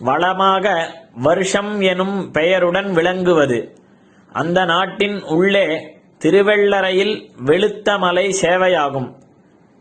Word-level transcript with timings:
வளமாக 0.00 0.92
வருஷம் 1.22 1.80
எனும் 1.90 2.32
பெயருடன் 2.32 2.92
விளங்குவது 2.92 3.78
அந்த 4.32 4.64
நாட்டின் 4.64 5.22
உள்ளே 5.30 5.94
திருவெள்ளரையில் 6.20 7.30
வெளுத்த 7.46 7.98
மலை 7.98 8.34
சேவையாகும் 8.40 9.16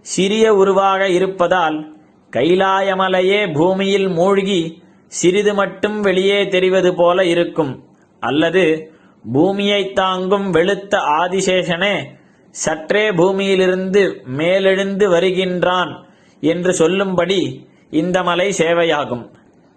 சிறிய 0.06 0.56
உருவாக 0.56 1.10
இருப்பதால் 1.10 1.97
கைலாயமலையே 2.37 3.55
பூமியில் 3.55 4.09
மூழ்கி 4.09 4.83
சிறிது 5.07 5.55
மட்டும் 5.55 6.01
வெளியே 6.01 6.49
தெரிவது 6.49 6.95
போல 6.95 7.25
இருக்கும். 7.25 7.85
அல்லது 8.21 8.93
பூமியை 9.33 9.93
தாங்கும் 9.93 10.55
வெளுத்த 10.55 10.95
ஆதிசேஷனே 11.21 12.05
சற்றே 12.51 13.13
பூமியிலிருந்து 13.13 14.23
மேலெழுந்து 14.27 15.09
வருகின்றான் 15.09 16.05
என்று 16.41 16.73
சொல்லும்படி 16.75 17.69
இந்த 17.91 18.23
மலை 18.23 18.55
சேவையாகும். 18.59 19.27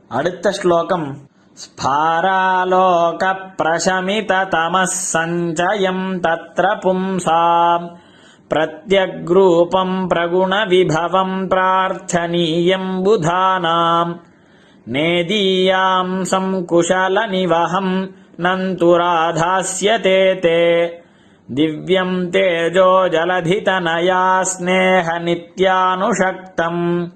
அடுத்த 0.08 0.52
ஸ்லோகம். 0.52 1.30
ஸ்பாராலோக 1.62 3.24
பிரசமித 3.58 4.36
தமஸ் 4.52 4.98
சஞ்சயம் 5.14 6.04
प्रत्यग्रूपम् 8.54 10.10
प्रगुणविभवम् 10.10 11.50
प्रार्थनीयम् 11.50 13.04
बुधानाम्। 13.04 14.14
नेदीयाम् 14.88 16.26
सङ्कुशलनिवहम् 16.26 18.08
नन्तु 18.40 18.96
राधास्यते 18.96 20.36
ते। 20.36 20.92
दिव्यम् 21.52 22.28
तेजो 22.28 23.08
जलधितनया 23.08 24.44
स्नेहनित्यानुषक्तम् 24.44 27.08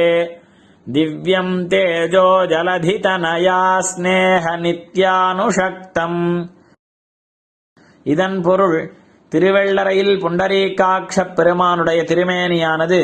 திவ்யம் 0.86 1.54
தேஜோ 1.70 2.24
ஜலதிதனயா 2.50 3.60
ஸ்நேக 3.88 4.44
நித்யானுஷக்தம் 4.64 6.20
இதன் 8.06 8.38
பொருள் 8.42 8.78
திருவெள்ளரையில் 9.32 10.14
புண்டரீகாட்ச 10.22 11.24
பெருமானுடைய 11.38 12.00
திருமேனியானது 12.10 13.00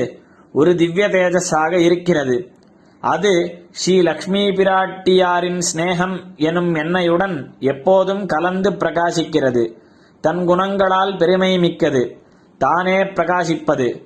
ஒரு 0.54 0.70
திவ்ய 0.74 1.06
தேஜஸாக 1.08 1.72
இருக்கிறது 1.86 2.36
அது 3.05 3.31
ஸ்ரீ 3.71 4.01
லக்ஷ்மி 4.01 4.47
பிராட்டியாரின் 4.47 5.61
ஸ்நேகம் 5.73 6.15
எனும் 6.35 6.75
எண்ணெயுடன் 6.75 7.35
எப்போதும் 7.59 8.25
கலந்து 8.25 8.71
பிரகாசிக்கிறது. 8.71 9.63
தன் 10.21 10.45
குணங்களால் 10.45 11.17
பெருமை 11.17 11.59
மிக்கது. 11.59 12.21
தானே 12.57 13.03
பிரகாசிப்பது. 13.03 14.03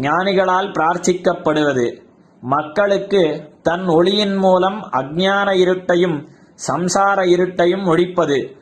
ஞானிகளால் 0.00 0.72
பிரார்த்திக்கப்படுவது. 0.72 2.02
மக்களுக்கு 2.40 3.22
தன் 3.62 3.86
ஒளியின் 3.86 4.34
மூலம் 4.34 4.88
அஜ்ஞான 4.92 5.52
இருட்டையும் 5.52 6.28
சம்சார 6.68 7.18
இருட்டையும் 7.26 7.84
ஒழிப்பது. 7.84 8.56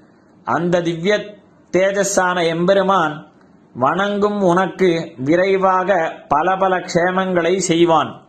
அந்த 0.45 0.83
திவ்ய 0.83 1.19
தேஜஸான 1.73 2.47
எம்பெருமான் 2.47 3.27
வணங்கும் 3.73 4.43
உனக்கு 4.43 5.13
விரைவாக 5.17 6.19
பல 6.29 6.57
பல 6.57 6.79
க்ஷேமங்களை 6.79 7.57
செய்வான். 7.57 8.29